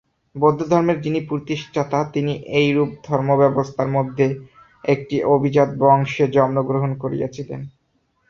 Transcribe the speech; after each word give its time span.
বৌদ্ধধর্মের 0.35 0.97
যিনি 1.01 1.19
প্রতিষ্ঠাতা, 1.21 1.99
তিনি 2.13 2.33
এইরূপ 2.59 2.89
ধর্মব্যবস্থার 3.03 3.89
মধ্যে 3.89 4.25
একটি 4.83 5.15
অভিজাত 5.33 5.69
বংশে 5.81 6.25
জন্মগ্রহণ 6.27 6.91
করিয়াছিলেন। 6.95 7.61